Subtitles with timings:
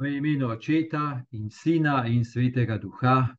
[0.00, 3.36] V imenu Očeta in Sina in Svetega Duha,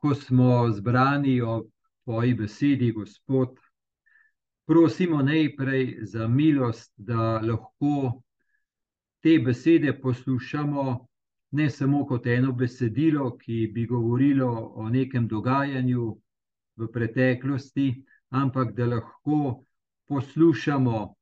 [0.00, 1.68] ko smo zbrani ob
[2.04, 3.58] Tvoji besedi, Gospod,
[4.64, 8.22] prosimo najprej za milost, da lahko
[9.20, 11.08] te besede poslušamo
[11.50, 16.10] ne samo kot eno besedilo, ki bi govorilo o nekem dogajanju
[16.76, 19.64] v preteklosti, ampak da lahko
[20.08, 21.14] poslušamo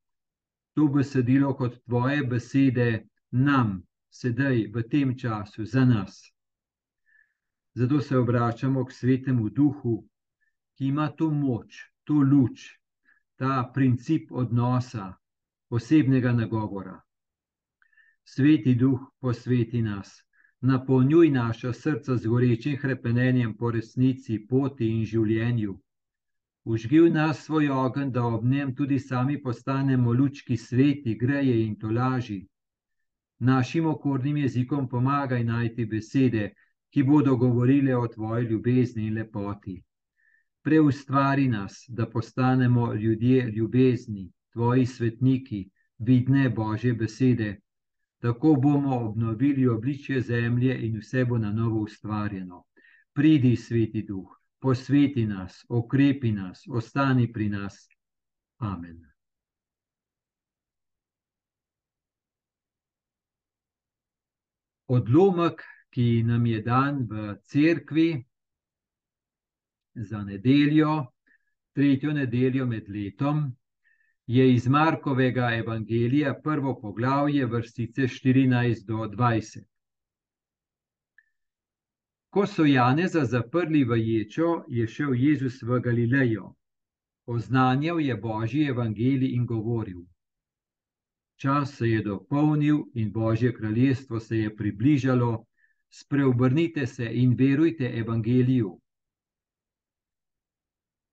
[0.75, 3.03] to besedilo kot Tvoje besede
[3.33, 6.31] nam, sedaj v tem času, za nas.
[7.73, 10.05] Zato se obračamo k svetemu duhu,
[10.77, 12.77] ki ima to moč, to luč,
[13.35, 15.13] ta princip odnosa,
[15.69, 17.01] osebnega nagovora.
[18.23, 20.21] Sveti duh, posveti nas,
[20.61, 25.79] napolnjuj naša srca z gorečim krepenjem po resnici, poti in življenju.
[26.63, 31.75] Užgi v nas svoj ogenj, da ob njem tudi sami postanemo lučki sveti, greje in
[31.79, 32.43] tolaži
[33.43, 36.53] našim okornim jezikom pomagaj najti besede,
[36.89, 39.81] ki bodo govorile o tvoji ljubezni in lepoti.
[40.63, 47.59] Preustvari nas, da postanemo ljudje ljubezni, tvoji svetniki, vidne Božje besede.
[48.19, 52.63] Tako bomo obnovili obličje zemlje in vse bo na novo ustvarjeno.
[53.13, 57.87] Pridi, sveti duh, posveti nas, okrepi nas, ostani pri nas.
[58.57, 59.12] Amen.
[64.87, 65.61] Odlomek,
[65.93, 68.23] ki nam je dan v cerkvi
[69.95, 71.05] za nedeljo,
[71.73, 73.51] tretjo nedeljo med letom,
[74.27, 79.63] je iz Markovega evangelija, prvo poglavje, vrstice 14 do 20.
[82.29, 86.55] Ko so Janeza zaprli v ječo, je šel Jezus v Galilejo.
[87.25, 90.01] Oznanjal je Božji evangelij in govoril:
[91.35, 95.45] čas se je dopolnil in Božje kraljestvo se je približalo,
[95.89, 98.79] spreobrnite se in verujte evangeliju.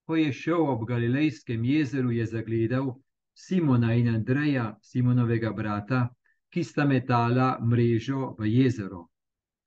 [0.07, 2.95] Ko je šel ob Galilejskem jezeru, je zagledal
[3.35, 6.09] Simona in Andreja, Simonovega brata,
[6.51, 9.07] ki sta metala mrežo v jezero.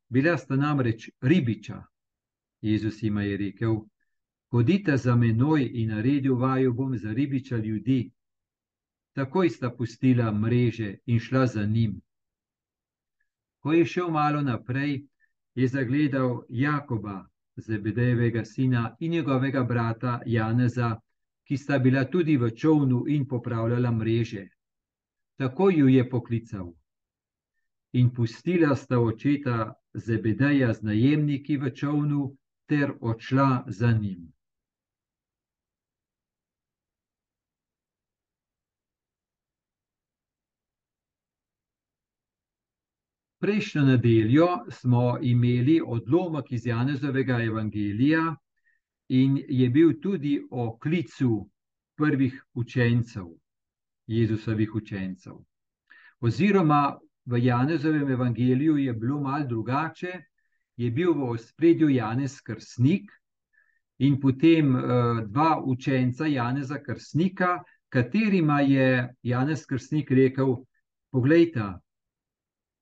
[0.09, 1.83] Bila sta namreč ribiča.
[2.61, 3.79] Jezus jim je rekel:
[4.51, 8.11] Hodite za menoj in naredil vaju bom za ribiča ljudi.
[9.13, 12.01] Takoj sta pustila mreže in šla za njim.
[13.59, 15.05] Ko je šel malo naprej,
[15.55, 17.25] je zagledal Jakoba,
[17.55, 20.99] Zebedejevega sina in njegovega brata Janeza,
[21.45, 24.47] ki sta bila tudi v čovnu in popravljala mreže.
[25.37, 26.73] Tako ju je poklical.
[27.93, 32.35] In pustila sta očeta Zebedeja z najemniki v čovnu,
[32.65, 34.33] ter odšla za njim.
[43.43, 48.35] Prejšnjo nedeljo smo imeli odlomek iz Janezovega evangelija
[49.09, 51.49] in je bil tudi o klicu
[51.95, 53.25] prvih učencev,
[54.07, 55.33] Jezusovih učencev.
[56.19, 56.95] Oziroma
[57.25, 60.13] v Janezovem evangeliju je bilo malo drugače,
[60.77, 63.11] je bil v ospredju Janez Krsnik
[63.99, 64.83] in potem uh,
[65.27, 70.55] dva učenca Janeza Krsnika, katerima je Janez Krsnik rekel:
[71.11, 71.73] Poglejte,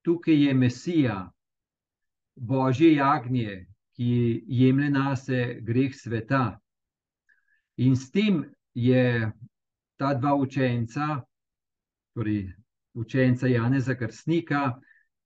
[0.01, 1.31] tukaj je Mesija,
[2.35, 6.59] Božje jagnje, ki jemlje na sebe greh sveta.
[7.77, 9.31] In s tem je
[9.97, 11.21] ta dva učenca,
[12.13, 12.53] torej
[12.93, 14.79] učenca Janeza Krstnika,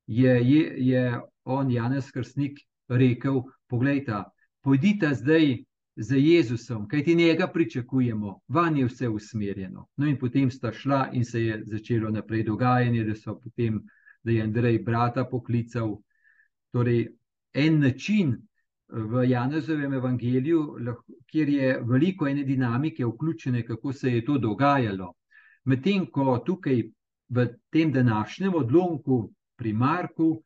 [0.08, 4.24] je, je, je on, Janez Krstnik, rekel: Poglejte,
[4.62, 5.64] pojdite zdaj.
[5.98, 9.86] Za Jezusom, kaj ti njega pričakujemo, van je vse usmerjeno.
[9.96, 13.95] No, in potem sta šla, in se je začelo naprej dogajanje, da so potem uh,
[14.26, 15.98] da je Andrej brata poklical.
[16.74, 17.08] Torej,
[17.54, 18.36] en način
[18.88, 20.78] v Janezovem evangeliju,
[21.32, 25.14] kjer je veliko ene dinamike vključene, kako se je to dogajalo.
[25.66, 26.84] Medtem ko tukaj
[27.30, 30.42] v tem današnjem odlomku pri Marku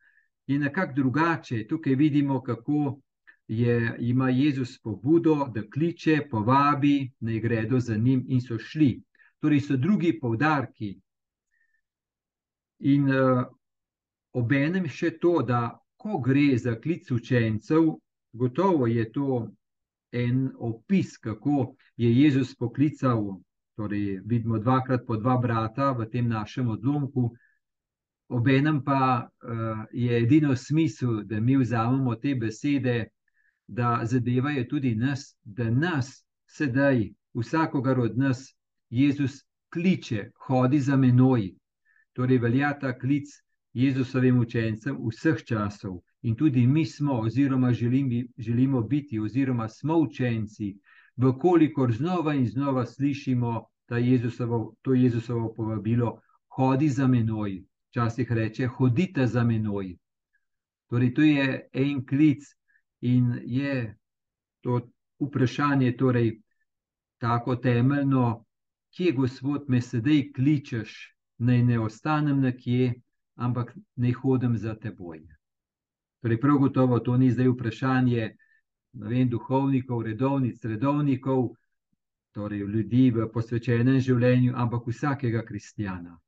[0.46, 1.66] je nekako drugače.
[1.68, 3.00] Tukaj vidimo, kako
[3.48, 9.02] je, ima Jezus pobudo, da kliče, povabi, naj gredo za njim in so šli.
[9.40, 11.00] Torej, so drugi povdarki.
[12.78, 13.44] In uh,
[14.32, 17.88] Obenem še to, da ko gre za klic učencev,
[18.32, 19.48] gotovo je to
[20.12, 23.40] en opis, kako je Jezus poklical.
[23.76, 27.30] Torej, vidimo dvakrat po dva brata v tem našem odlomku.
[28.28, 33.10] Obenem pa uh, je edino smisel, da mi vzamemo te besede,
[33.66, 38.54] da zadevajo tudi nas, da nas sedaj, vsakogar od nas,
[38.90, 39.42] Jezus
[39.72, 41.50] kliče, hodi za menoj.
[42.12, 43.30] Torej, velja ta klic
[43.72, 46.00] Jezusovim učencem vseh časov.
[46.22, 50.76] In tudi mi smo, oziroma želimo, želimo biti, oziroma smo učenci,
[51.16, 53.66] vkolikor znova in znova slišimo
[53.98, 57.62] Jezusovo, to Jezusovo povabilo, hodi za menoj.
[57.88, 59.96] Včasih reče, hodite za menoj.
[60.86, 62.42] Torej, to je en klic
[63.00, 63.96] in je
[64.60, 64.80] to
[65.20, 66.40] vprašanje, torej,
[67.18, 68.44] tako temeljno,
[68.96, 72.94] kje Gospod me sedaj kličeš, naj ne ostanem nekje,
[73.40, 75.24] ampak naj hodim za teboj.
[76.20, 78.30] Torej, prav gotovo to ni zdaj vprašanje
[78.92, 81.54] vem, duhovnikov, redovnic, redovnikov,
[82.34, 86.18] torej ljudi v posvečenem življenju, ampak vsakega kristjana.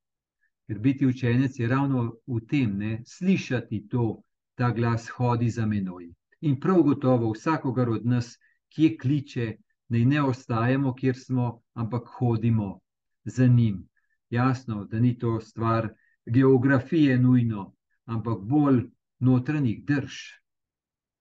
[0.67, 4.23] Ker biti učenec je ravno v tem, ne, slišati to,
[4.55, 6.08] ta glas hodi za menoj.
[6.49, 8.37] In prav gotovo vsakogar od nas,
[8.73, 9.49] ki kliče,
[9.93, 12.79] naj ne ostajamo, kjer smo, ampak hodimo
[13.25, 13.82] za njim.
[14.31, 15.91] Jasno, da ni to stvar
[16.27, 17.73] geografije nujno,
[18.05, 18.85] ampak bolj
[19.19, 20.19] notranjih drž.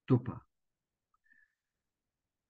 [0.06, 0.40] To pa.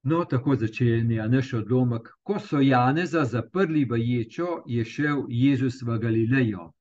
[0.02, 2.08] No, tako začenja naš odlomek.
[2.22, 6.72] Ko so Janeza zaprli v ječo, je šel Jezus v Galilejo.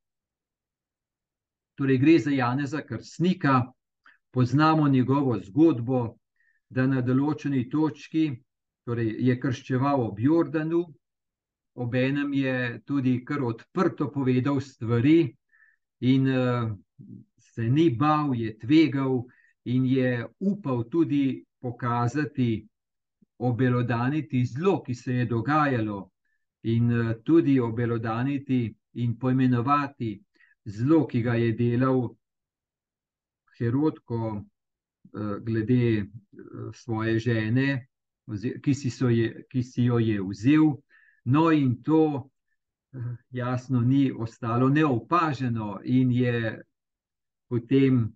[1.78, 3.72] Torej, gre za Janeza Krstnika,
[4.32, 6.18] poznamo njegovo zgodbo,
[6.70, 8.42] da na določeni točki
[8.86, 10.82] torej, je krščeval ob Jordanu,
[11.74, 15.36] obenem je tudi kar odprto povedal stvari,
[16.02, 16.72] in uh,
[17.38, 19.24] se ni bal, je tvegal
[19.64, 22.68] in je upal tudi pokazati,
[23.42, 26.12] obelodaniti zlo, ki se je dogajalo,
[26.64, 30.16] in uh, tudi obelodaniti in poimenovati
[30.66, 32.10] zlo, ki ga je delal
[33.58, 37.88] Herodko, uh, glede uh, svoje žene,
[38.64, 40.78] ki si, je, ki si jo je vzel.
[41.26, 42.32] No, in to
[43.30, 46.62] jasno ni ostalo neopaženo, in je
[47.50, 48.14] potem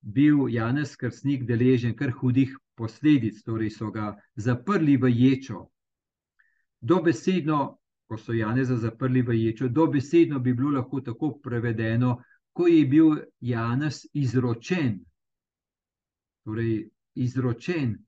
[0.00, 5.68] bil Janez Krstnik deležen kar hudih posledic, torej so ga zaprli v ječo.
[6.80, 12.18] Dobesedno, ko so Janeza zaprli v ječo, dobesedno bi bilo lahko tako prevedeno,
[12.52, 14.98] ko je bil Janez izročen.
[16.44, 17.98] Torej, izročen.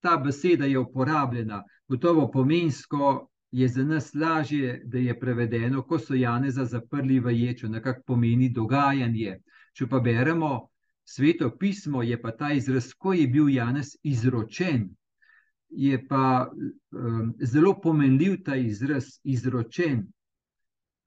[0.00, 6.14] Ta beseda je uporabljena, gotovo pomensko je za nas lažje, da je prevedeno, ko so
[6.14, 9.38] Janeza zaprli v ječo, nekako pomeni dogajanje.
[9.72, 10.68] Če pa beremo
[11.04, 14.88] sveto pismo, je pa ta izraz, ko je bil Janez izročen,
[15.68, 20.06] je pa um, zelo pomenljiv ta izraz, izročen.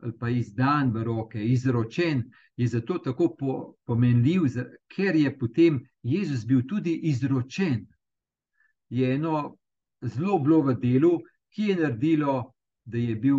[0.01, 2.23] Ali pa izdan v roke, izročen
[2.57, 4.47] je zato tako po, pomenljiv,
[4.89, 7.85] ker je potem Jezus bil tudi izročen.
[8.89, 9.57] Je eno
[10.01, 11.19] zelo bilo v delu,
[11.51, 12.53] ki je naredilo,
[12.85, 13.37] da je bil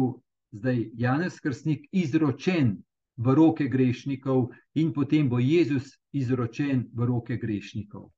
[0.53, 2.77] zdaj Janez Krstnik izročen
[3.17, 8.11] v roke grešnikov, in potem bo Jezus izročen v roke grešnikov.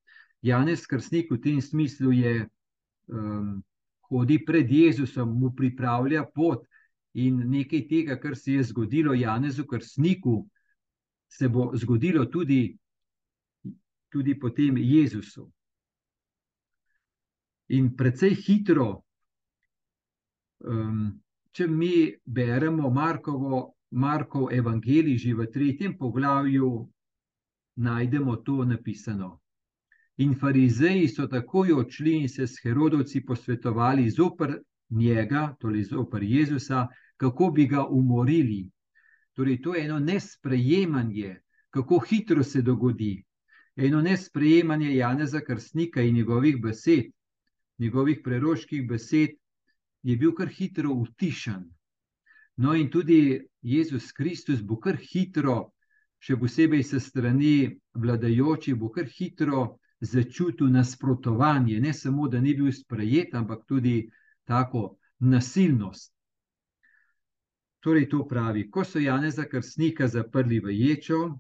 [0.43, 2.49] Janez Krstnik v tem smislu je,
[3.09, 3.63] um,
[4.11, 6.67] hodi pred Jezusom, mu pripravlja pot,
[7.15, 10.45] in nekaj tega, kar se je zgodilo Janezu Krstniku,
[11.29, 12.77] se bo zgodilo tudi,
[14.11, 15.51] tudi potem Jezusu.
[17.69, 19.04] In precej hitro
[20.61, 21.21] Um,
[21.53, 26.69] če mi beremo Markovo, Markov evangelij, že v tretjem poglavju,
[27.77, 29.41] najdemo to napisano.
[30.19, 34.59] In farizeji so takoj odšli in se s Herodovci posvetovali zoper
[34.91, 36.87] njega, torej zoper Jezusa,
[37.17, 38.71] kako bi ga umorili.
[39.35, 41.41] Torej, to je eno nesprejemanje,
[41.71, 43.25] kako hitro se dogodi.
[43.77, 47.11] Eno nesprejemanje Janeza Krstnika in njegovih besed,
[47.79, 49.31] njegovih preroških besed,
[50.05, 51.65] je bil kar hitro utišan.
[52.57, 55.73] No, in tudi Jezus Kristus bo kar hitro,
[56.21, 62.71] še posebej se strani vladajočih, bo kar hitro začutil nasprotovanje, ne samo, da ni bil
[62.73, 64.05] sprejet, ampak tudi
[64.45, 66.13] tako nasilnost.
[67.85, 71.39] Torej, to pravi, ko so Janeza Krstnika zaprli v ječo,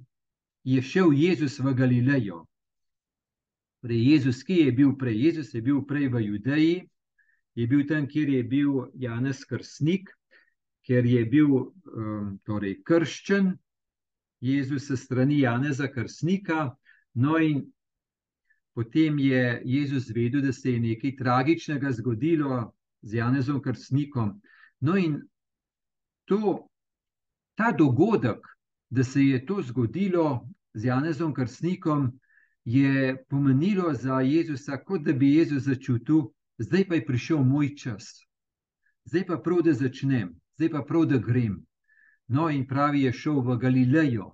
[0.64, 2.42] je šel Jezus v Galilejo.
[3.85, 6.75] Torej, Jezus, ki je bil prej, Jezus je bil prej v Judeji,
[7.54, 10.11] je bil tam, kjer je bil Janez Krstnik,
[10.87, 13.54] ker je bil um, torej, krščen,
[14.44, 16.75] Jezus se strani Janeza Krstnika.
[17.14, 17.62] No, in
[18.75, 24.34] potem je Jezus vedel, da se je nekaj tragičnega zgodilo z Janezom Krstnikom.
[24.80, 25.23] No, in
[26.25, 26.68] to,
[27.54, 28.44] ta dogodek,
[28.90, 32.12] da se je to zgodilo z Janezom Krstnikom,
[32.64, 38.26] je pomenilo za Jezusa, kot da bi Jezus začutil, zdaj pa je prišel moj čas,
[39.04, 41.64] zdaj pa prav, da začnem, zdaj pa prav, da grem.
[42.26, 44.32] No, in pravi, je šel v Galilejo.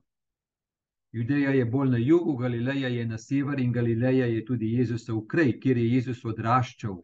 [1.13, 5.57] Judeja je bolj na jugu, Galileja je na sever in Galileja je tudi Jezusov kraj,
[5.61, 7.01] kjer je Jezus odraščal.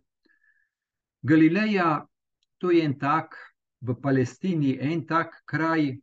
[1.22, 2.06] Galileja,
[2.58, 3.34] to je en tak
[3.80, 5.96] v Palestini, en tak kraj,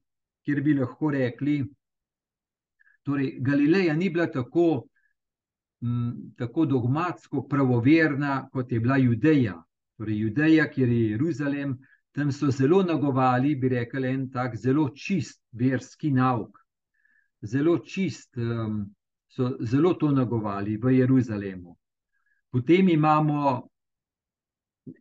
[0.43, 1.62] kjer bi lahko rekli,
[3.08, 4.89] torej Galileja ni bila tako,
[5.83, 9.59] m, tako dogmatsko pravoverna, kot je bila Judeja.
[9.97, 11.77] Torej, Judeja, kjer je Jeruzalem,
[12.11, 16.63] tam so zelo nagovali, bi rekli, en tak zelo čist verski nauk
[17.43, 18.95] zelo čist, um,
[19.27, 21.77] so zelo to nagovali v Jeruzalemu.
[22.49, 23.69] Potem imamo,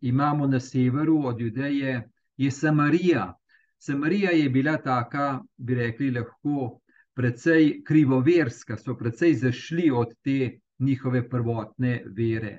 [0.00, 3.34] imamo na severu od Judeje, je Samarija.
[3.78, 6.80] Samarija je bila taka, bi rekli, lahko
[7.14, 12.59] precej krivoverska, so precej zašli od te njihove prvotne vere.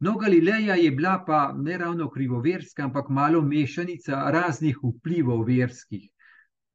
[0.00, 6.10] No, Galileja je bila pa ne ravno krivoverska, ampak malo mešanica raznih vplivov verskih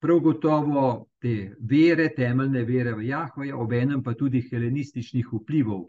[0.02, 5.84] prav gotovo te vere, temeljne vere v Jahvoja, obenem pa tudi helenističnih vplivov.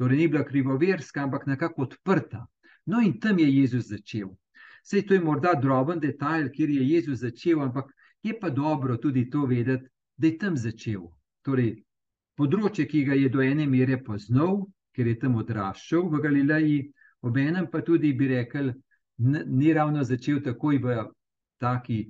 [0.00, 2.46] Torej, ni bila krivoverska, ampak nekako odprta.
[2.86, 4.32] No, in tam je Jezus začel.
[4.82, 7.92] Sej to je morda droben detajl, kjer je Jezus začel, ampak
[8.22, 11.04] je pa dobro tudi to vedeti, da je tam začel.
[11.42, 11.76] Torej,
[12.38, 14.62] področje, ki ga je do ene mere poznal,
[14.92, 16.78] ker je tam odraščal v Galileji,
[17.22, 18.72] obenem pa tudi bi rekel,
[19.22, 20.96] ni ravno začel takoj v
[21.62, 22.00] taki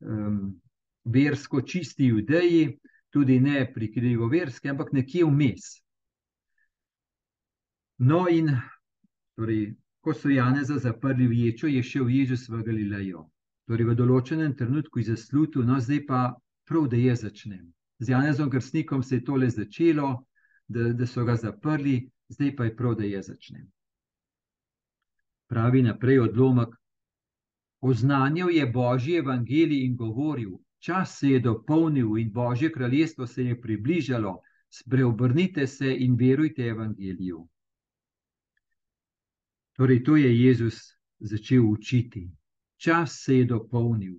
[0.00, 0.60] um,
[1.04, 2.78] versko čisti judeji,
[3.10, 5.72] tudi ne pri krivoverski, ampak nekje vmes.
[7.98, 8.52] No, in
[9.36, 13.26] torej, ko so Janeza zaprli v ječo, je šel Jezus v Galilejo.
[13.68, 16.20] Torej, v določenem trenutku je zaslutil, no, zdaj pa
[16.64, 17.66] prav, da je začnem.
[18.00, 20.24] Z Janezom Krstnikom se je tole začelo,
[20.68, 23.66] da, da so ga zaprli, zdaj pa je prav, da je začnem.
[25.50, 26.76] Pravi naprej odlomek.
[27.80, 33.60] Oznanjal je Božji evangelij in govoril: čas se je dopolnil in Božje kraljestvo se je
[33.60, 34.40] približalo,
[34.70, 37.48] spreobrnite se in verujte evangeliju.
[39.76, 40.80] Torej, to je Jezus
[41.18, 42.30] začel učiti.
[42.76, 44.16] Čas se je dopolnil.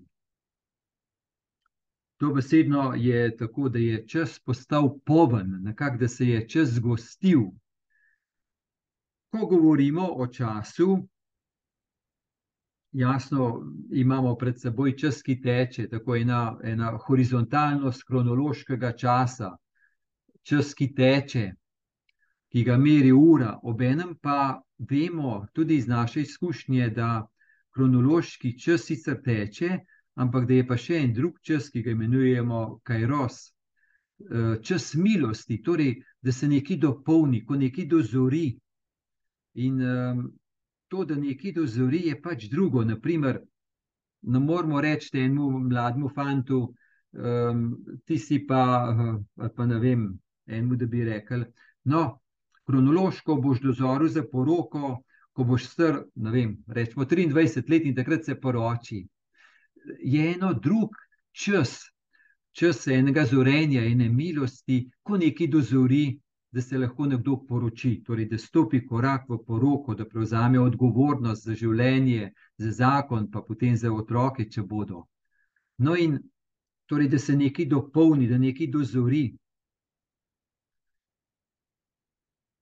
[2.22, 7.40] To besedno je tako, da je čas postal poven, nekako da se je čas zgostil.
[9.32, 11.08] Ko govorimo o času,
[12.92, 19.56] jasno, imamo pred seboj čas, ki teče, tako ena, ena horizontalnost kronološkega časa,
[20.44, 21.48] čas, ki teče,
[22.54, 27.26] ki ga meri ura, obenem pa vemo tudi iz naše izkušnje, da
[27.74, 29.80] kronološki čas sicer teče,
[30.16, 33.52] ampak da je pa še en drug čas, ki ga imenujemo Kajros.
[34.30, 38.52] Eh, čas milosti, torej, da se nekaj dopolni, ko nekaj dozori.
[39.54, 40.20] In um,
[40.88, 42.84] to, da nekaj dozori, je pač drugo.
[42.86, 43.42] Naprimer,
[44.22, 46.60] ne moramo reči temu mlademu fantu,
[47.12, 47.64] um,
[48.06, 48.62] ti si pa,
[49.56, 50.06] pa ne vem,
[50.48, 51.46] enemu, da bi rekel.
[51.84, 52.04] No,
[52.70, 55.00] kronološko boš dozoril za poroko,
[55.34, 59.02] ko boš star, ne vem, rečemo 23 let in takrat se poroči.
[60.00, 60.90] Je eno drug
[61.32, 61.80] čas,
[62.52, 66.20] čas enega zorenja, ene milosti, ko nekaj dozori,
[66.52, 71.56] da se lahko nekdo poroči, torej da stopi korak v poroko, da prevzame odgovornost za
[71.56, 75.06] življenje, za zakon, pa potem za otroke, če bodo.
[75.80, 76.18] No, in
[76.92, 79.30] torej, da se nekaj dopolni, da nekaj dozori.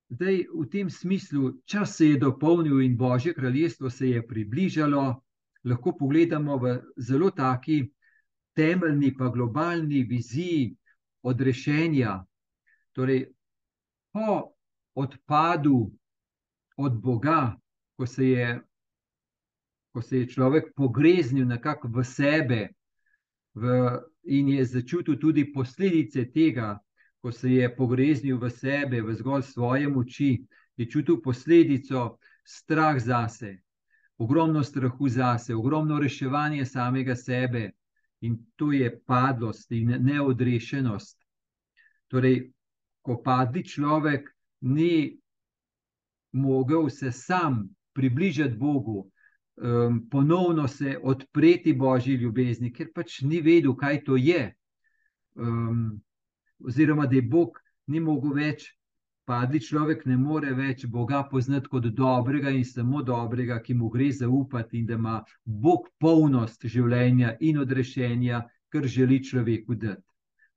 [0.09, 5.21] Zdaj, v tem smislu, čas se je dopolnil in Božje kraljestvo se je približalo,
[5.63, 7.83] lahko pogledamo v zelo taki
[8.55, 10.75] temeljni, pa globalni viziji
[11.23, 12.23] odrešenja.
[12.93, 13.25] Torej,
[14.11, 14.51] po
[14.95, 15.91] odpadu
[16.77, 17.55] od Boga,
[17.95, 18.59] ko se je,
[19.93, 22.61] ko se je človek pogreznil nekako v sebe
[23.53, 23.63] v,
[24.23, 26.77] in je začutil tudi posledice tega,
[27.21, 30.31] ko se je pogreznil v sebe, v zgolj svoje moči,
[30.77, 33.59] je čutil posledico strah zase.
[34.19, 37.69] Ogromno strahu zase, ogromno reševanje samega sebe,
[38.21, 41.15] in to je padlost in neodrešenost.
[42.11, 42.49] Torej,
[43.01, 44.27] ko padli človek
[44.61, 45.19] ni
[46.31, 49.11] mogel se sam približati Bogu,
[49.55, 54.55] um, ponovno se odpreti Božji ljubezni, ker pač ni vedel, kaj to je.
[55.35, 56.01] Um,
[56.59, 58.67] oziroma, da je Bog ni mogel več,
[59.29, 64.09] padli človek ne more več Boga poznati kot dobrega in samo dobrega, ki mu gre
[64.11, 68.41] zaupati in da ima Bog polnost življenja in odrešenja,
[68.73, 70.05] kar želi človeku dati.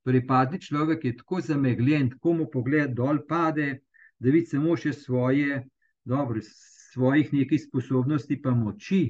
[0.03, 3.69] Torej, padli človek je tako zamegljen, tako mu pogled dol pade,
[4.19, 5.61] da vidi samo še svoje,
[6.03, 9.05] dobro, svojih nekaj sposobnosti, pa moči,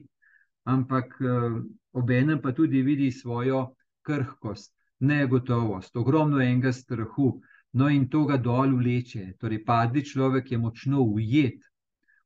[0.70, 1.58] ampak uh,
[1.96, 3.70] obenem pa tudi vidi svojo
[4.03, 4.74] krhkost.
[5.03, 7.41] negotovost, ogromno enega strahu,
[7.74, 9.34] no in to ga dol vleče.
[9.39, 11.62] Torej, padli človek je močno ujet,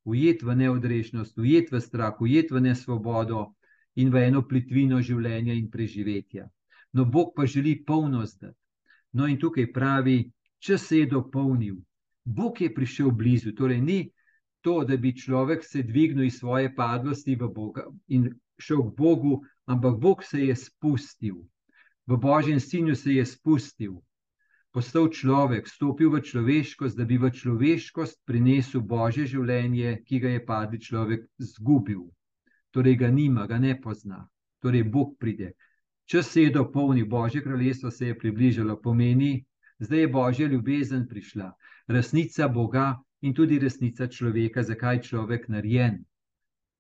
[0.04, 3.54] ujet v neodrešenost, ujet v strah, ujet v nesvobodo
[3.96, 6.48] in v eno plitvino življenja in preživetja.
[6.94, 8.44] No, Bog pa želi polnost.
[9.14, 10.20] No, in tukaj pravi,
[10.60, 11.78] če se je dopolnil,
[12.28, 13.54] Bog je prišel blizu.
[13.56, 14.00] Torej, ni
[14.62, 18.28] to, da bi človek se dvignil iz svoje padlosti v Boga in
[18.60, 21.38] šel k Bogu, ampak Bog se je spustil.
[22.08, 23.96] V Božjem sinu se je spustil,
[24.78, 30.42] postal človek, stopil v človeškost, da bi v človeškost prinesel Božje življenje, ki ga je
[30.46, 32.04] padli človek zgubil.
[32.70, 34.22] Torej ga nima, ga ne pozna.
[34.62, 35.56] Torej Bog pride.
[36.06, 39.42] Če se je dopolnil, Božje kraljestvo se je približalo, pomeni,
[39.82, 41.50] zdaj je Božja ljubezen prišla,
[41.90, 42.94] resnica Boga
[43.26, 46.04] in tudi resnica človeka, zakaj je človek narejen.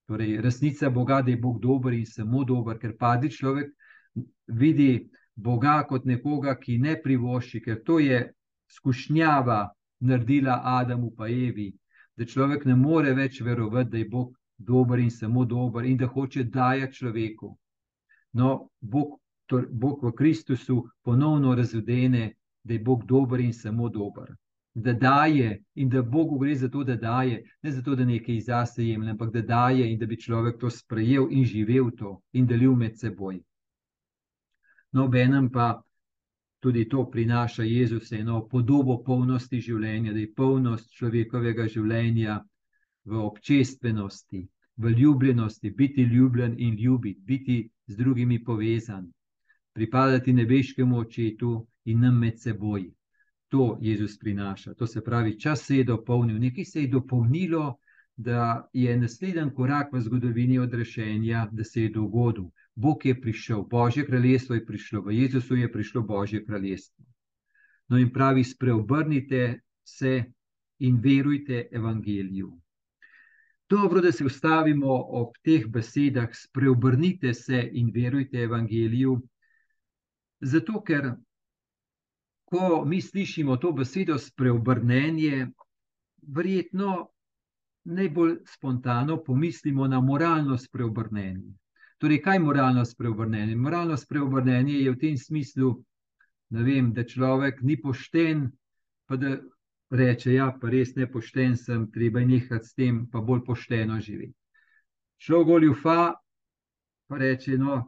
[0.05, 3.73] Torej, resnica Boga, da je Bog dober in samo dober, ker padli človek
[4.53, 8.23] vidi Boga kot nekoga, ki ne privošči, ker to je
[8.73, 9.59] skušnjava
[9.99, 11.69] naredila Adamu pa Evi,
[12.17, 16.07] da človek ne more več verovati, da je Bog dober in samo dober in da
[16.07, 17.51] hoče dajati človeku.
[18.33, 24.33] No, Bog, to, Bog v Kristusu ponovno razvedene, da je Bog dober in samo dober.
[24.73, 28.39] Da daje in da Bogu gre za to, da daje, ne za to, da nekaj
[28.39, 32.45] zase jemlje, ampak da daje in da bi človek to sprejel in živel to in
[32.45, 33.39] delil med seboj.
[34.97, 35.83] No, benem pa
[36.59, 42.39] tudi to prinaša Jezus, eno podobo polnosti življenja, da je polnost človekovega življenja
[43.05, 44.41] v občestvenosti,
[44.77, 49.05] v ljubljenosti, biti ljubljen in ljubiti, biti z drugimi povezan,
[49.77, 51.53] pripadati nebeškemu očetu
[51.85, 52.89] in nam med seboj.
[53.53, 57.75] To Jezus prinaša, to se pravi, čas se je dopolnil, nekaj se je dopolnilo,
[58.17, 62.49] da je naslednji korak v zgodovini odrešenja, da se je dogodil.
[62.77, 67.05] Bog je prišel, Božje kraljestvo je prišlo, v Jezusu je prišlo Božje kraljestvo.
[67.89, 70.23] No, in pravi, spreobrnite se
[70.79, 72.51] in verujte evangeliju.
[73.69, 79.17] Dobro, da se ustavimo ob teh besedah, spreobrnite se in verujte evangeliju.
[80.39, 81.15] Zato, ker
[82.45, 85.47] ko mi slišimo to besedo spreobrnenje,
[86.21, 87.07] verjetno
[87.83, 91.57] najbolj spontano pomislimo na moralno spreobrnenje.
[91.97, 93.55] Torej, kaj je moralno spreobrnenje?
[93.55, 95.71] Moralno spreobrnenje je v tem smislu,
[96.49, 98.51] vem, da človek ni pošten,
[99.09, 99.37] pa da
[99.89, 103.99] reče: Ja, pa res ne pošten sem, treba je nehati s tem, pa bolj pošteno
[103.99, 104.35] živeti.
[105.17, 106.13] Človek goljufa,
[107.09, 107.79] pa reče: No,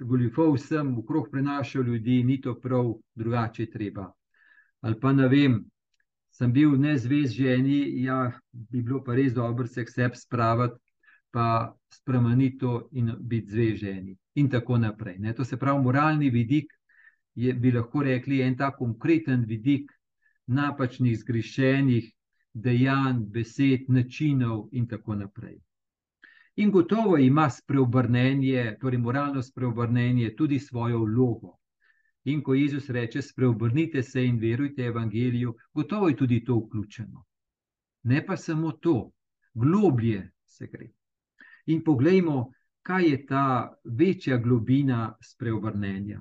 [0.00, 4.10] goljufal sem, okrog prenašal ljudi, ni to prav, drugače je treba.
[4.80, 5.60] Ali pa ne vem,
[6.30, 10.82] sem bil nezvez ženi, ja, bi bilo pa res dobro se k sebi spraviti
[11.36, 15.18] pa spremeniti to in biti zveženi, in tako naprej.
[15.18, 15.34] Ne?
[15.34, 16.72] To se pravi, moralni vidik
[17.34, 19.92] je, bi lahko rekli, en ta konkreten vidik
[20.46, 22.08] napačnih, zgrešenih
[22.54, 25.58] dejanj, besed, načinov, in tako naprej.
[26.56, 31.58] In gotovo ima spreobrnenje, torej moralno spreobrnenje, tudi svojo vlogo.
[32.24, 37.26] In ko Jezus reče: Spreobrnite se in verujte evangeliju, gotovo je tudi to vključeno.
[38.02, 39.10] Ne pa samo to,
[39.54, 40.94] globlje se gre.
[41.66, 42.50] In poglejmo,
[42.86, 43.46] kaj je ta
[43.84, 46.20] večja globina spreobrnenja.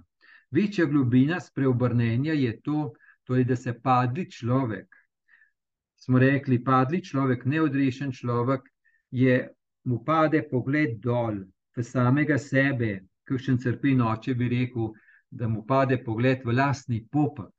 [0.52, 4.96] Večja globina spreobrnenja je to, torej, da se padli človek.
[5.96, 8.62] Smo rekli, padli človek, neodrešen človek,
[9.12, 9.50] je
[9.84, 11.44] mu pade pogled dol,
[11.76, 14.94] v samega sebe, kakšen crpen oče bi rekel,
[15.30, 17.54] da mu pade pogled v lastni popek.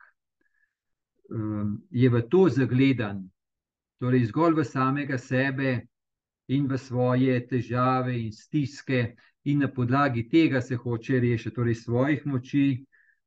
[1.31, 3.27] Um, je v to zagledan,
[3.99, 5.87] torej zgolj v samega sebe,
[6.49, 12.27] in v svoje težave in stiske, in na podlagi tega se hoče rešiti, torej svojih
[12.27, 12.85] moči,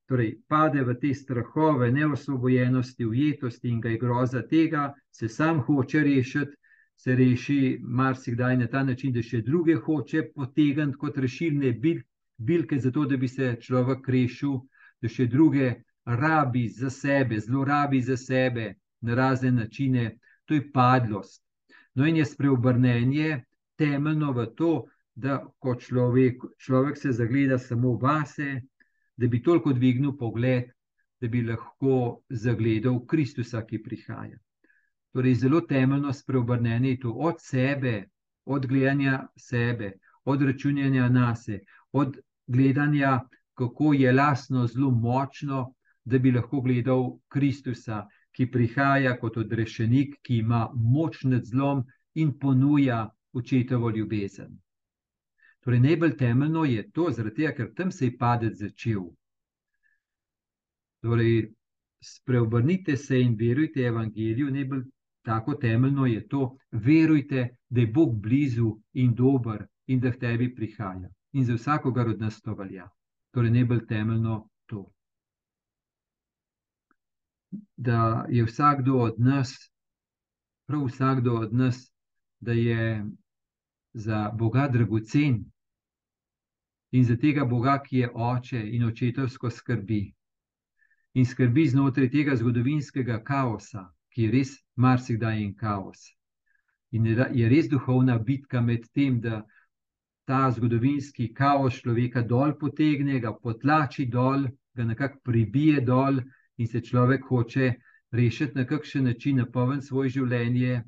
[0.08, 6.04] torej pade v te strahove, neosvobojenosti, ujetosti in ga je groza tega, se sam hoče
[6.04, 6.56] rešiti,
[7.00, 12.02] se reši marsikdaj na ta način, da še druge hoče potegniti kot rešilne bil,
[12.38, 14.58] bilke, zato da bi se človek rešil,
[15.02, 15.70] da še druge
[16.06, 21.44] rabi za sebe, zlorabi za sebe na razne načine, to je padlost.
[21.96, 23.44] No, in je spreobrnenje
[23.78, 24.74] temeljno v to,
[25.16, 28.62] da ko človek, človek se zagleda samo vase,
[29.18, 30.70] da bi toliko dvignil pogled,
[31.22, 34.38] da bi lahko zagledal Kristusa, ki prihaja.
[35.12, 38.06] Torej, zelo temeljno spreobrnenje je to od sebe,
[38.46, 39.92] od gledanja sebe,
[40.26, 43.20] od računanja na sebe, od gledanja,
[43.54, 45.74] kako je lasno zelo močno,
[46.06, 51.84] da bi lahko gledal Kristusa, ki prihaja kot odrešenik, ki ima moč nad zlom
[52.16, 54.58] in ponuja očetovo ljubezen.
[55.60, 59.10] Torej, najbolj temeljno je to, tega, ker tam se je padec začel.
[61.02, 61.52] Torej,
[62.02, 64.84] spreobrnite se in verujte evangeliju, najbolj
[65.22, 70.56] tako temeljno je to, verujte, da je Bog blizu in dober in da v tebi
[70.56, 71.10] prihaja.
[71.34, 72.88] In za vsakogar od nas to velja.
[73.32, 74.88] Torej, najbolj temeljno to.
[77.78, 79.54] Da je vsakdo od nas,
[80.68, 81.94] prav vsakdo od nas,
[82.40, 83.06] da je
[83.94, 85.46] za Boga dragocen
[86.92, 90.14] in za tega Boga, ki je oče in očetovsko skrbi.
[91.14, 96.10] In skrbi znotraj tega zgodovinskega kaosa, ki je res marsikdaj en kaos.
[96.92, 99.44] In je res duhovna bitka med tem, da
[100.26, 104.46] ta zgodovinski kaos človeka dol potegne, ga potlači dol,
[104.78, 106.22] ga nekako pribije dol,
[106.60, 107.74] in se človek hoče
[108.12, 110.84] rešiti na kakšen način, napolniti svoje življenje,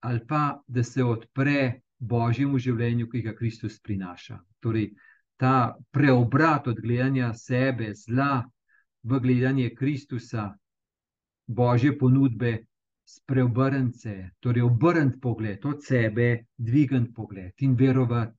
[0.00, 4.38] ali pa da se odpre božjemu življenju, ki ga Kristus prinaša.
[4.64, 4.90] Torej,
[5.36, 8.44] ta preobrat od gledanja sebe, zla,
[9.02, 10.50] v gledanje Kristusa,
[11.46, 12.58] božje ponudbe,
[13.10, 18.36] spreobrnce, torej obrniti pogled od sebe, dvigant pogled in verovati,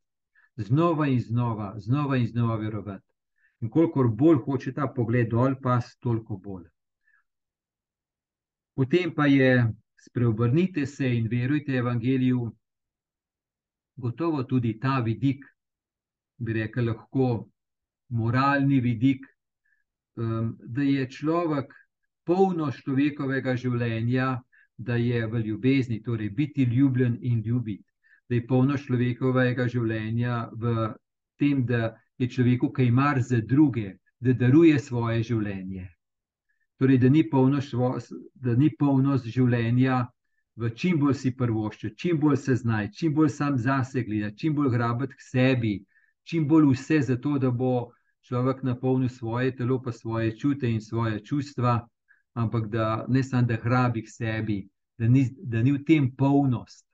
[0.55, 3.10] znova in znova, znova in znova verovati.
[3.61, 6.65] In kolikor bolj hoče ta pogled dol, pa toliko bolj.
[8.75, 9.67] Potem pa je
[10.01, 12.47] spreobrnite se in verujte evangeliju,
[13.95, 15.45] gotovo tudi ta vidik,
[16.37, 17.27] bi rekel, lahko
[18.09, 19.27] moralni vidik,
[20.17, 21.73] um, da je človek
[22.25, 24.39] polno človekovega življenja,
[24.77, 27.85] da je v ljubezni, torej biti ljubljen in ljubiti,
[28.29, 30.89] da je polno človekovega življenja v
[31.37, 35.87] tem, da je človeku kaj mar za druge, da daruje svoje življenje.
[36.77, 37.95] Torej, da ni polno, švo,
[38.35, 40.05] da ni polno življenja
[40.55, 44.55] v čim bolj si prvošče, čim bolj se znaj, čim bolj sam zase gleda, čim
[44.55, 45.73] bolj grabiti k sebi,
[46.23, 47.91] čim bolj vse za to, da bo
[48.27, 51.79] človek napolnil svoje telo, pa svoje čute in svoje čustva,
[52.33, 54.59] ampak da ne samo da hrabi k sebi,
[54.97, 56.85] da ni, da ni v tem polnost,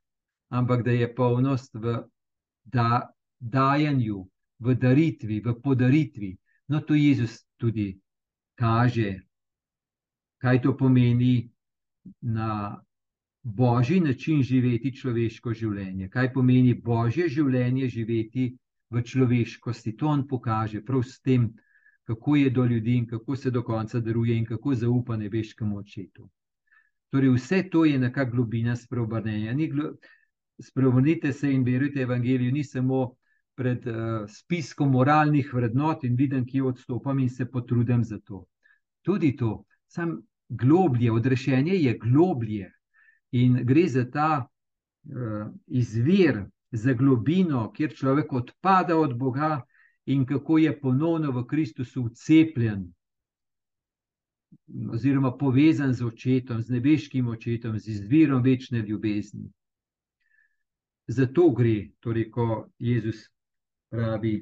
[0.50, 1.98] ampak da je polnost v
[2.64, 3.10] da,
[3.40, 4.26] dajanju,
[4.60, 6.38] v daritvi, v podaritvi.
[6.68, 7.96] No, to Jezus tudi
[8.58, 9.28] kaže
[10.38, 11.50] kaj to pomeni
[12.22, 12.82] na
[13.44, 18.58] božji način živeti človeško življenje, kaj pomeni božje življenje živeti
[18.90, 19.96] v človeškosti.
[19.98, 21.50] To on pokaže prav s tem,
[22.08, 26.30] kako je do ljudi in kako se do konca daruje in kako zaupa nebeškemu očetu.
[27.12, 29.56] Torej, vse to je nekakšna globina spreobrnenja.
[30.60, 33.17] Spreobrnite se in verujte evangeliju, ni samo
[33.58, 38.46] pred uh, spiskom moralnih vrednot in vidim, ki odstopam in se potrudim za to.
[39.02, 42.72] Tudi to, sam globlje, odrešenje je globlje
[43.32, 49.62] in gre za ta uh, izvir, za globino, kjer človek odpada od Boga
[50.06, 52.86] in kako je ponovno v Kristusu ucepljen.
[54.94, 59.50] Oziroma, povezan z očetom, z nebeškim očetom, z izvirom večne ljubezni.
[61.08, 63.26] Zato gre, torej, ko Jezus
[63.90, 64.36] pravi,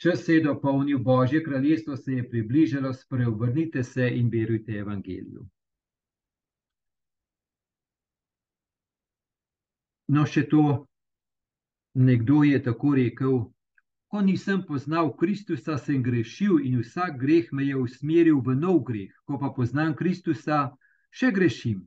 [0.00, 5.42] Čas se je dopolnil, Božje kraljestvo se je približalo, spreobrnite se in verujte evangeliju.
[10.08, 10.62] No, še to,
[11.94, 13.36] nekdo je tako rekel:
[14.08, 19.12] Ko nisem poznal Kristusa, sem grešil in vsak greh me je usmeril v nov greh.
[19.28, 20.70] Ko pa poznam Kristusa,
[21.12, 21.84] še grešim.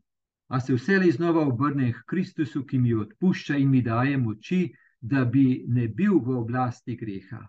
[0.53, 4.61] A se vselej znova obrnem k Kristusu, ki mi odpušča in mi daje moči,
[5.03, 7.41] da bi ne bil v oblasti greha.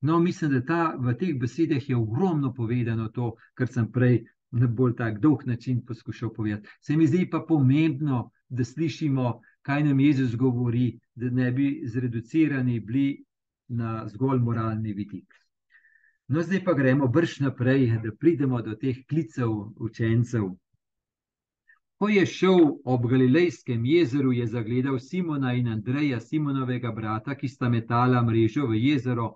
[0.00, 4.66] No, mislim, da ta, v teh besedah je ogromno povedano to, kar sem prej na
[4.66, 6.68] bolj tak dolg način poskušal povedati.
[6.80, 12.80] Se mi zdi pa pomembno, da slišimo, kaj nam Jezus govori, da ne bi zreducirani
[12.80, 13.24] bili
[13.68, 15.34] na zgolj moralni vidik.
[16.28, 20.50] No, zdaj pa gremo brž naprej, da pridemo do teh klicev učencev.
[22.02, 27.68] Ko je šel ob Galilejskem jezeru, je zagledal Simona in Andreja, Simonovega brata, ki sta
[27.68, 29.28] metala mrežo v jezero.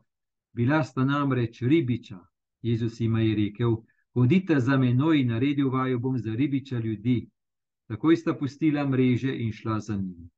[0.53, 2.19] Bila sta namreč ribiča.
[2.63, 3.77] Jezus jim je rekel:
[4.15, 7.29] Hodite za menoj in naredil vaju bom za ribiča ljudi.
[7.87, 10.29] Takoj sta pustila mreže in šla za njim.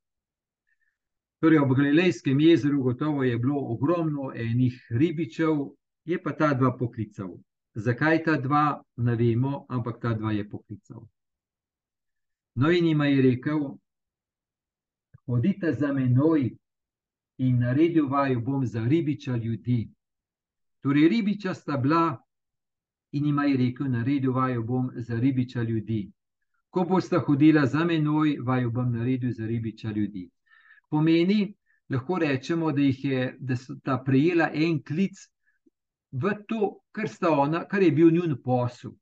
[1.40, 5.70] Torej, ob Galilejskem jezeru gotovo je bilo ogromno enih ribičev,
[6.04, 7.38] je pa ta dva poklical.
[7.74, 11.08] Zakaj ta dva, ne vemo, ampak ta dva je poklical.
[12.58, 13.60] No, in jim je rekel:
[15.26, 16.48] Hodite za menoj
[17.38, 19.88] in naredil vaju bom za ribiča ljudi.
[20.82, 22.18] Torej, ribiča sta bila
[23.12, 26.10] in jim je rekel: Naredil vaju bom za ribiča ljudi.
[26.70, 30.28] Ko boste hodila za menoj, vaju bom naredil za ribiča ljudi.
[30.90, 31.54] Pomeni,
[31.90, 35.28] lahko rečemo, da, je, da so ta prejela en klic
[36.10, 38.98] v to, kar, ona, kar je bil njun posel.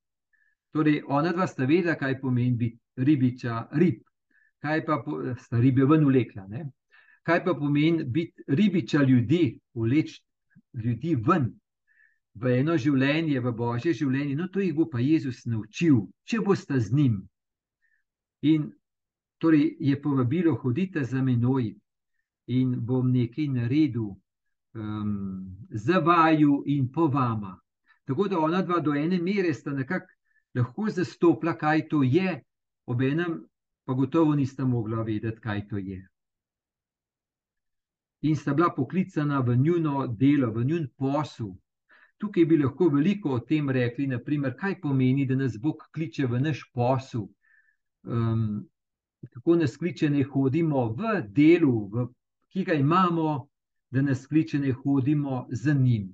[0.72, 4.02] Torej, ona dva sta vedela, kaj pomeni biti ribiča, rib,
[4.62, 5.02] kaj pa
[5.40, 6.46] sta ribe ven ulekla.
[6.48, 6.66] Ne?
[7.26, 10.20] Kaj pa pomeni biti ribiča ljudi, vleč
[10.84, 11.50] ljudi ven
[12.36, 14.36] v eno življenje, v božje življenje.
[14.36, 17.20] No, to jih bo pa Jezus naučil, če boste z njim.
[18.46, 18.70] In
[19.40, 21.72] torej je povabilo, hodite za menoj
[22.52, 27.56] in bom nekaj naredil um, za vaju in po vama.
[28.06, 30.12] Tako da ona dva do ene mere sta nekako
[30.54, 32.36] lahko zastopila, kaj to je,
[32.86, 33.40] ob enem
[33.84, 36.00] pa gotovo nista mogla vedeti, kaj to je.
[38.20, 41.52] In sta bila poklicana v njuno delo, v njun posel.
[42.18, 46.40] Tukaj bi lahko veliko o tem rekli, naprimer, kaj pomeni, da nas Bog kliče v
[46.40, 47.28] naš posel.
[48.02, 48.66] Um,
[49.30, 52.06] kako nas kliče, ne hodimo v delu, v,
[52.50, 53.48] ki ga imamo,
[53.90, 56.08] da nas kliče, ne hodimo za njim.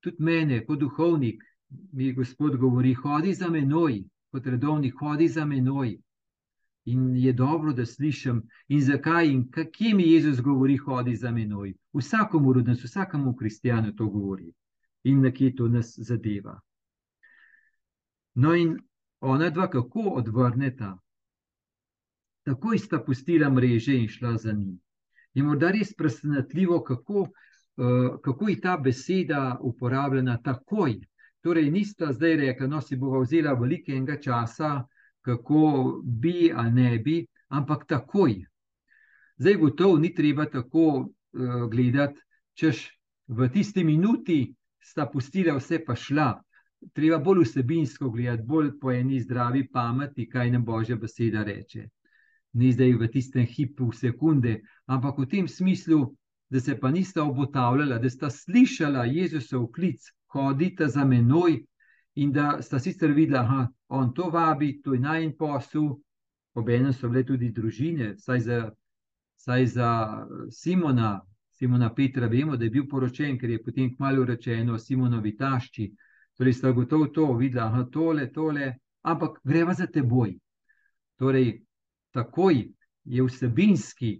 [0.00, 1.44] Tudi mene, kot duhovnik,
[1.92, 4.02] mi Gospod govori: hodi za menoj,
[4.34, 5.94] kot redovnik, hodi za menoj.
[6.90, 11.74] In je dobro, da slišim, in zakaj in kje mi Jezus govori, hodi za menoj.
[11.94, 14.50] Vsakomu rodnemu, vsakemu kristijanu to govori
[15.04, 16.58] in na kje to nas zadeva.
[18.34, 18.74] No, in
[19.20, 20.96] ona dva, kako odvrneta,
[22.42, 24.80] takoj sta pustila mreže in šla za njim.
[25.34, 30.98] Je morda res presenetljivo, kako, uh, kako je ta beseda uporabljena takoj.
[31.44, 34.78] Torej, nista zdaj rekla, no, si bova vzela velikega časa,
[35.20, 37.18] kako bi ali ne bi,
[37.52, 38.38] ampak takoj.
[39.36, 42.20] Zdaj, gotovo ni treba tako uh, gledati,
[42.56, 42.86] češ
[43.28, 46.30] v tisti minuti sta pustila vse, pa šla.
[46.96, 51.88] Treba bolj vsebinsko gledati, bolj po eni zdravi pameti, kaj nam Božja beseda reče.
[52.56, 56.06] Ni zdaj v tistem hipu, v sekunde, ampak v tem smislu,
[56.48, 61.62] da se pa nista obotavljala, da sta slišala Jezusov klic, hodite za menoj,
[62.14, 65.88] in da sta sicer videla, da on to vabi, to je najen posel,
[66.54, 68.58] obenem so bile tudi družine, saj za,
[69.36, 69.90] saj za
[70.50, 71.20] Simona,
[71.50, 75.92] Simona Petra, vemo, da je bil poročen, ker je potem kmalo rečeno Simonovi tašči.
[76.34, 80.34] Torej, sta gotovo to videla, da je tole, tole, ampak greva za teboj.
[81.18, 81.62] Torej,
[82.10, 82.64] takoj
[83.04, 84.16] je vsebinski,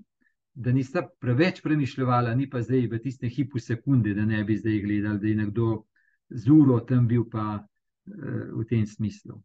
[0.54, 4.78] da nista preveč premišljala, ni pa zdaj v tistem hipu sekunde, da ne bi zdaj
[4.80, 5.82] gledali, da je nekdo
[6.30, 7.64] z uro tam bil, pa
[8.06, 9.40] v tem smislu.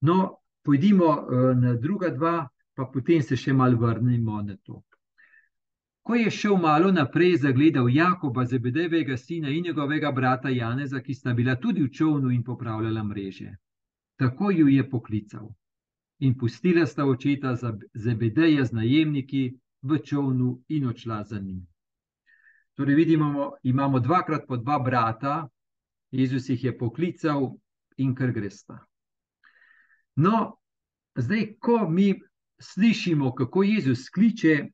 [0.00, 4.82] No, pojdimo eh, na druga dva, pa potem se še malo vrnimo na to.
[6.02, 11.34] Ko je šel malo naprej, zagledal Jakoba, Zebedejevega sina in njegovega brata Janeza, ki sta
[11.34, 13.50] bila tudi v čovnu in popravljala mreže.
[14.16, 15.50] Tako ju je poklical
[16.18, 17.52] in pustila sta očeta
[17.94, 19.42] Zebedeja z najemniki
[19.82, 21.66] v čovnu in odšla za njim.
[22.78, 25.48] Torej, vidimo, imamo dvakrat po dva brata,
[26.10, 27.56] Jezus jih je poklical
[27.96, 28.76] in kar gresta.
[30.14, 30.60] No,
[31.14, 32.14] zdaj, ko mi
[32.62, 34.68] slišimo, kako Jezus kliče,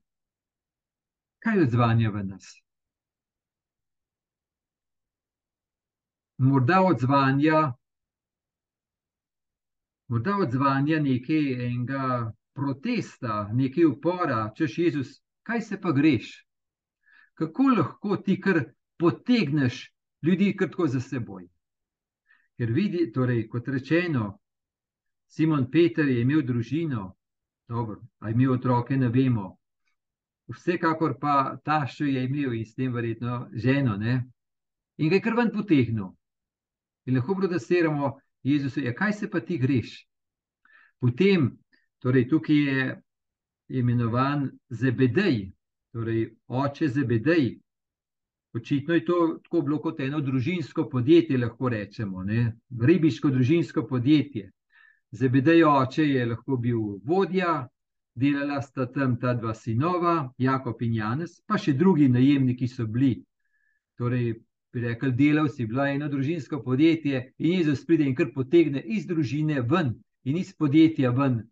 [1.39, 2.53] kaj odzvanja v nas?
[6.37, 7.73] Morda odzvanja,
[10.13, 16.45] morda odzvanja nekaj enega protesta, nekaj upora, češ Jezus, kaj se pa greš?
[17.35, 18.63] Kako lahko ti kar
[18.99, 19.91] potegneš
[20.23, 21.49] ljudi kratko za seboj.
[22.57, 24.39] Ker vidi, torej, kot rečeno,
[25.27, 27.17] Simon Peter je imel družino,
[27.69, 29.57] dobro, a je imel otroke, ne vemo.
[30.47, 33.97] Vsekakor pa ta še je imel in s tem verjetno ženo.
[33.97, 34.21] Ne?
[34.99, 36.13] In ga je kar ven potegnil.
[37.09, 40.05] In lahko protestiramo Jezusu, ja, kaj se pa ti greš?
[41.01, 41.51] Potem,
[41.99, 42.87] torej, tukaj je
[43.81, 45.54] imenovan Zebedej,
[45.95, 47.55] torej oče Zebedej,
[48.55, 52.53] Očitno je to tako bilo kot eno družinsko podjetje, lahko rečemo, ne?
[52.81, 54.51] ribiško družinsko podjetje.
[55.11, 57.67] Zebedejo oče je lahko bil vodja,
[58.15, 63.17] delala sta tam ta dva sinova, Jakob in Janes, pa še drugi najemniki so bili.
[63.99, 64.37] Torej,
[64.73, 69.07] bi rekli, delavci, bila je eno družinsko podjetje in Jezus pride in kar potegne iz
[69.11, 71.43] družine ven in iz podjetja ven.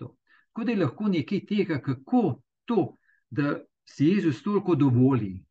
[0.00, 0.14] To.
[0.48, 2.26] Tako da je lahko nekaj tega, kako
[2.64, 2.94] to,
[3.28, 5.46] da si Jezus toliko dovoli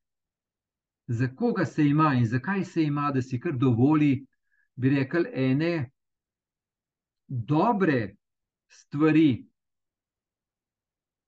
[1.08, 4.26] za koga se ima in zakaj se ima, da si kar dovoli,
[4.76, 5.92] bi rekel, ene
[7.28, 8.16] dobre
[8.68, 9.46] stvari.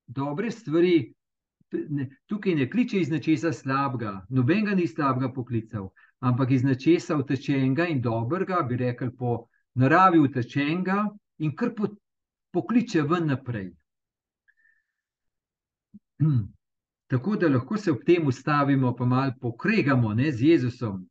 [0.07, 1.13] Dobre stvari,
[1.89, 5.89] ne, tukaj ne kliče iz nečesa slabega, noben ga ni slabega poklical,
[6.19, 11.03] ampak iz nečesa utečenega in dobrega, bi rekel, po naravi utečenega
[11.37, 11.87] in kar po,
[12.51, 13.71] pokliče ven naprej.
[17.07, 21.05] Tako da lahko se ob tem ustavimo, pa malo pokregamo ne, z Jezusom.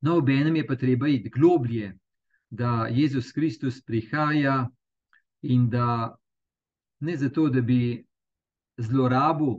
[0.00, 1.94] No, ob enem je pa treba iti globlje,
[2.50, 4.68] da Jezus Kristus prihaja
[5.42, 6.16] in da
[7.00, 8.04] ne zato, da bi
[8.76, 9.54] zlorabil,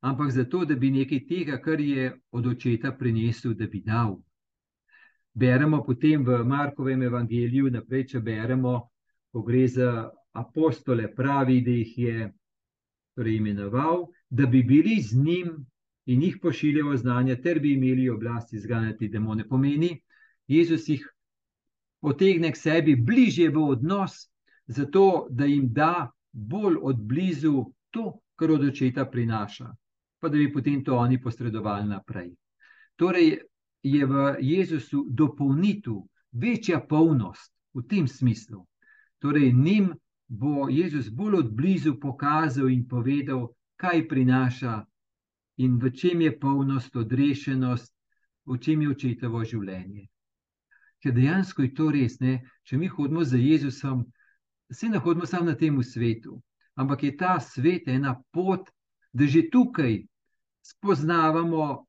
[0.00, 4.18] ampak zato, da bi nekaj tega, kar je od očeta prinesel, da bi dal.
[5.34, 8.74] Beremo potem v Markovem evangeliju, naprej, če beremo,
[9.32, 12.32] ko gre za apostole, pravi, da jih je
[13.14, 15.66] preimenoval, da bi bili z njim
[16.06, 19.48] in jih pošiljal znanje, ter bi imeli oblast izganjati demone.
[19.48, 20.00] Pomeni,
[20.46, 21.06] Jezus jih
[22.00, 24.12] potegne k sebi bližje v odnos,
[24.66, 29.70] zato da jim da bolj od blizu to, kar od očeta prinaša,
[30.18, 32.32] pa da bi potem to oni posredovali naprej.
[32.96, 33.38] Torej
[33.82, 38.66] je v Jezusu dopolnitev, večja polnost v tem smislu.
[39.18, 39.92] Torej, njim
[40.32, 44.78] bo Jezus bolj od blizu pokazal in povedal, kaj prinaša
[45.60, 47.92] in v čem je polnost, odrešenost,
[48.46, 50.08] v čem je očetovo življenje.
[51.04, 52.40] Ker dejansko je to res, ne?
[52.64, 54.06] če mi hodimo za Jezusom,
[54.72, 56.40] se ne hodimo samo na tem svetu,
[56.80, 58.72] ampak je ta svet ena pot,
[59.12, 60.00] da že tukaj
[60.64, 61.84] spoznavamo,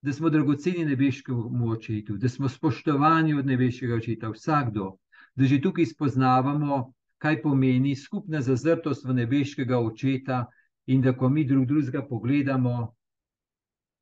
[0.00, 4.94] da smo dragoceni nebeškemu očetu, da smo spoštovani od nebeškega očeta, vsakdo,
[5.36, 6.94] da že tukaj spoznavamo,
[7.24, 10.44] kaj pomeni skupna zazrtost v nebeškega očeta,
[10.86, 12.94] in da ko mi drug drugega pogledamo,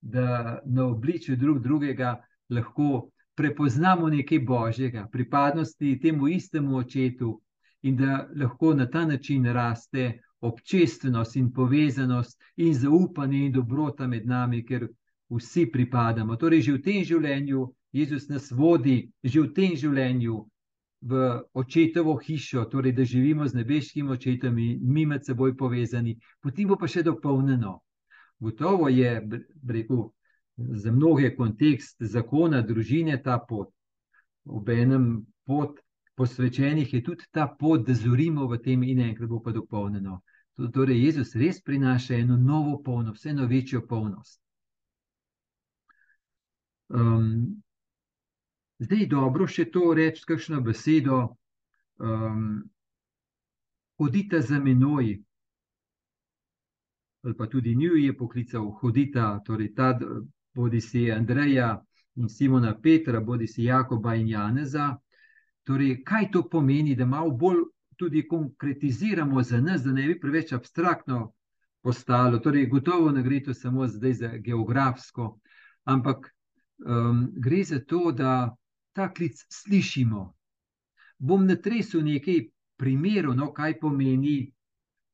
[0.01, 2.17] da na obličju drug drugega
[2.51, 3.09] lahko
[3.39, 7.41] prepoznamo nekaj božjega, pripadnosti temu istemu očetu,
[7.83, 14.27] in da lahko na ta način raste občestvenost in povezanost in zaupanje in dobrota med
[14.27, 14.89] nami, ker
[15.31, 16.37] vsi pripadamo.
[16.37, 20.43] Torej, že v tem življenju Jezus nas vodi, že v tem življenju
[21.03, 26.69] v očetovo hišo, torej da živimo z nebeškim očetom in mi med seboj povezani, potem
[26.69, 27.81] bo pa še dopolnjeno.
[28.43, 29.17] Gotovo je,
[29.69, 30.11] rekel,
[30.57, 33.73] za mnoge kontekst zakona, družine ta pot.
[34.45, 35.79] Ob enem pot
[36.15, 40.21] posvečenih je tudi ta pot, da zorimo v tem in enkrat bo pa dopolnjeno.
[40.73, 44.39] Torej, Jezus res prinaša eno novo polnost, eno večjo polnost.
[46.93, 47.62] Um,
[48.83, 51.19] Zdaj je dobro še to reči, kakšno besedo.
[52.03, 52.63] Um,
[54.03, 55.13] hodite za menoj,
[57.23, 59.93] ali pa tudi njiju je poklical, hodite, torej ta,
[60.55, 61.77] bodi si Andreja
[62.17, 64.97] in Simona Petra, bodi si Jakoba in Janeza.
[65.63, 67.63] Torej, kaj to pomeni, da malo bolj
[67.97, 71.33] tudi konkretiziramo za nas, da ne bi preveč abstraktno
[71.83, 72.39] postalo.
[72.39, 75.39] Torej, gotovo ne gre to samo zdaj za geografsko,
[75.85, 76.27] ampak
[76.87, 78.57] um, gre za to, da
[78.93, 80.23] ta klic slišimo.
[81.19, 84.53] Bom natresel nekaj primerov, no, kaj pomeni,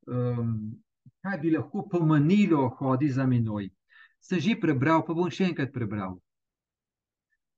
[0.09, 0.55] um,
[1.23, 3.69] kaj bi lahko pomenilo, hodi za menoj.
[4.21, 6.17] Sem že prebral, pa bom še enkrat prebral.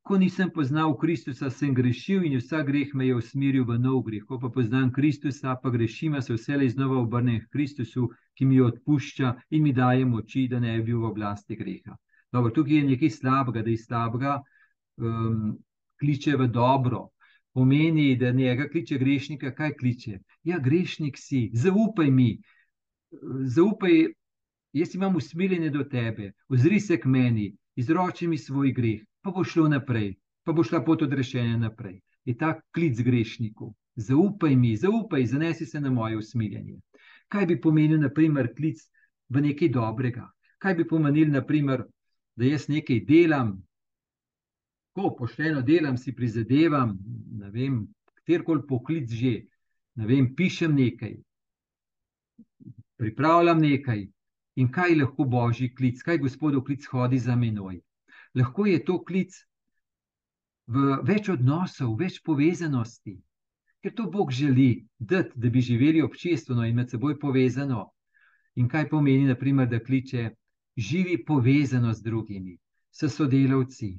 [0.02, 4.24] Ko nisem poznal Kristusa, sem grešil in vsak greh me je usmeril v nov greh.
[4.26, 9.34] Ko pa poznam Kristusa, pa grešim, se vselej znova obrnem k Kristusu, ki mi odpušča
[9.50, 11.96] in mi daje moči, da ne bi bil v oblasti greha.
[12.32, 14.38] Dobro, tukaj je nekaj slabega, da je slabega.
[14.96, 15.58] Um,
[16.00, 17.08] kliče v dobro,
[17.52, 20.18] pomeni, da njega kliče grešnika, kaj kliče.
[20.44, 22.30] Ja, grešnik si, zaupaj mi,
[23.46, 24.06] zaupaj,
[24.72, 29.44] jaz imam usmiljenje do tebe, ozri se k meni, izroči mi svoj greh, pa bo
[29.44, 32.00] šlo naprej, pa bo šla pot odrešenja naprej.
[32.24, 33.74] Je ta klic grešniku.
[33.96, 36.78] Zaupaj mi, zaupaj, zanesi se na moje usmiljenje.
[37.28, 38.80] Kaj bi pomenil, naprimer, klic
[39.28, 40.28] v nekaj dobrega?
[40.58, 41.84] Kaj bi pomenil, naprimer,
[42.36, 43.56] da jaz nekaj delam,
[44.94, 46.96] ko pošteno delam, si prizadevam,
[47.38, 47.82] ne vem,
[48.26, 49.34] kjerkoli poklic že,
[49.94, 51.16] ne vem, pišem nekaj,
[53.00, 54.08] pripravljam nekaj.
[54.60, 57.78] In kaj lahko božji klic, kaj gospodov klic hodi za menoj?
[58.34, 59.36] Lahko je to klic
[60.66, 63.16] v več odnosov, več povezanosti,
[63.80, 67.88] ker to Bog želi, dati, da bi živeli občestveno in med seboj povezano.
[68.58, 70.28] In kaj pomeni, naprimer, da kliče,
[70.76, 72.58] živi povezano z drugimi,
[72.90, 73.94] s sodelavci,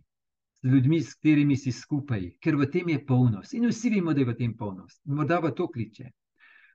[0.64, 3.54] z ljudmi, s katerimi si skupaj, ker v tem je polnost.
[3.54, 5.02] In vsi vemo, da je v tem polnost.
[5.06, 6.12] Morda pa to kliče.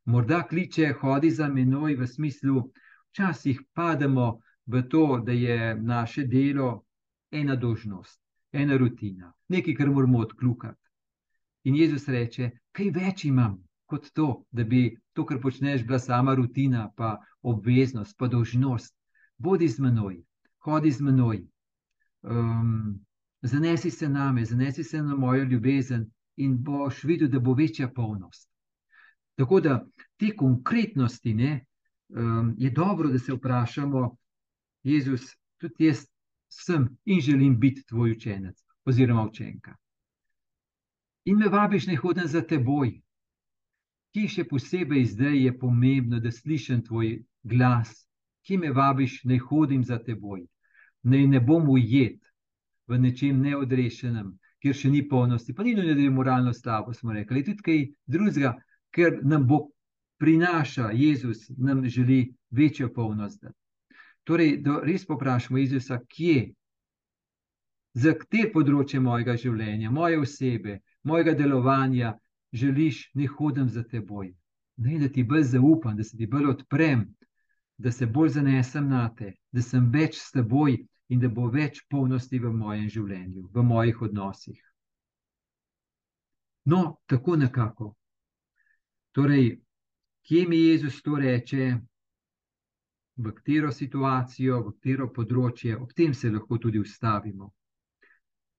[0.07, 2.65] Morda kliče, hodi za menoj v smislu,
[3.11, 6.85] včasih pademo v to, da je naše delo
[7.31, 8.21] ena dožnost,
[8.53, 10.83] ena rutina, nekaj, kar moramo odklukati.
[11.65, 16.35] In Jezus reče, kaj več imam kot to, da bi to, kar počneš, bila sama
[16.35, 18.95] rutina, pa obveznost, pa dožnost.
[19.39, 20.23] Bodi z menoj,
[20.65, 21.43] hodi z menoj.
[22.23, 23.06] Um,
[23.43, 28.51] zanesi se name, zanesi se na mojo ljubezen in boš videl, da bo večja polnost.
[29.35, 31.65] Tako da te konkretnosti, ne,
[32.09, 34.17] um, je dobro, da se vprašamo,
[34.83, 36.07] Jezus, tudi jaz
[36.49, 39.77] sem in želim biti tvoj učenec oziroma učenka.
[41.25, 43.01] In me vabiš, ne hodim za teboj.
[44.15, 48.07] Ki še posebej zdaj je pomembno, da slišim tvoj glas,
[48.47, 50.47] ki me vabiš, ne hodim za teboj.
[51.03, 52.26] Ne, ne bom ujet
[52.87, 54.33] v nečem neodrešenem,
[54.63, 57.81] kjer še ni polnosti, pa ni nujno, da je moralno slabo, smo rekli, tudi kaj
[58.07, 58.55] drugega,
[58.95, 59.67] ker nam bo
[60.19, 63.45] prinaša Jezus, nam želi večjo polnost.
[64.27, 66.53] Torej, da res poprašamo Jezusa, kje,
[67.97, 72.17] za katero področje mojega življenja, moje osebe, mojega delovanja
[72.53, 74.35] želiš, ne hodim za teboj.
[74.77, 77.07] Ne, da ti bolj zaupam, da se ti bolj odprem,
[77.79, 80.77] da se bolj zanesem na te, da sem več s teboj
[81.09, 84.63] in da bo več polnosti v mojem življenju, v mojih odnosih.
[86.67, 87.93] No, tako nekako.
[89.15, 89.61] Torej,
[90.27, 91.77] kje mi Jezus to reče,
[93.17, 97.53] v katero situacijo, v katero področje, ob tem se lahko tudi ustavimo.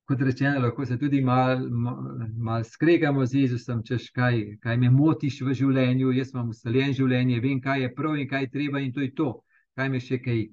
[0.08, 5.42] Kot rečeno, lahko se tudi malo mal skregamo z Jezusom, češ kaj, kaj me motiš
[5.44, 6.14] v življenju.
[6.16, 9.12] Jaz imam ustaljen življenje, vem, kaj je prav in kaj je treba, in to je
[9.12, 9.34] to,
[9.76, 10.46] kaj me še kaj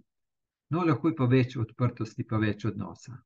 [0.70, 3.18] No, lahko je pa več odprtosti, pa več odnosa.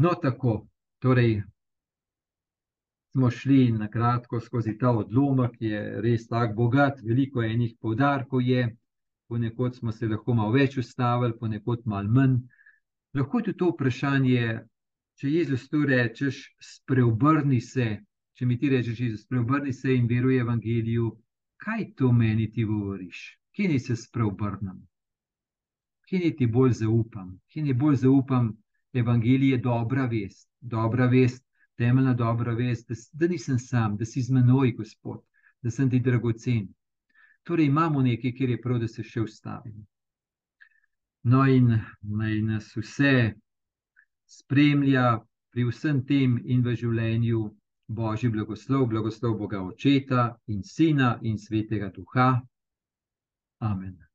[0.00, 0.66] No, tako,
[0.98, 1.40] torej,
[3.12, 8.42] smo šli na kratko skozi ta odlomek, ki je res tako bogat, veliko enih poudarkov
[8.42, 8.68] je,
[9.28, 12.36] ponekod smo se lahko malo več ustavili, ponekod malo manj.
[13.14, 14.60] Lahko je tudi to vprašanje,
[15.18, 17.88] če Jezus to rečeš, spreobrni se.
[18.38, 21.10] Če mi ti rečeš, Jezus, spreobrni se in veruj evangeliju,
[21.60, 23.24] kaj to meni ti govoriš?
[23.52, 24.78] Kje ni se spreobrnem?
[26.18, 28.50] Ni ti bolj zaupam, ki ni bolj zaupam,
[28.92, 31.44] evangelij je dobra vest, dobra vest,
[31.76, 35.22] temeljna dobra vest, da, da nisem sam, da si z menoj, Gospod,
[35.62, 36.68] da sem ti dragocen.
[37.42, 39.86] Torej imamo nekaj, kjer je prav, da se še ustavim.
[41.22, 43.32] No, in naj nas vse
[44.26, 45.20] spremlja
[45.52, 47.42] pri vsem tem in v življenju
[47.90, 52.30] Božji blagoslov, blagoslov Boga Očeta in Sina in Svetega Duha.
[53.60, 54.09] Amen.